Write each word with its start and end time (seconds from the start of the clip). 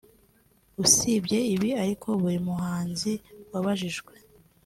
usibye 0.83 1.39
ibi 1.53 1.69
ariko 1.83 2.07
buri 2.21 2.37
muhanzi 2.47 3.11
wabajijwe 3.51 4.13